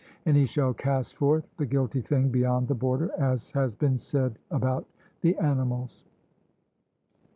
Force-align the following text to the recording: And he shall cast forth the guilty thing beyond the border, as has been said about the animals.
And 0.25 0.35
he 0.35 0.47
shall 0.47 0.73
cast 0.73 1.15
forth 1.15 1.45
the 1.57 1.65
guilty 1.67 2.01
thing 2.01 2.29
beyond 2.29 2.67
the 2.67 2.73
border, 2.73 3.11
as 3.19 3.51
has 3.51 3.75
been 3.75 3.99
said 3.99 4.39
about 4.49 4.87
the 5.21 5.37
animals. 5.37 6.03